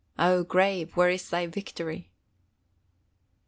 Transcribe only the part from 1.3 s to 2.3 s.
victory?"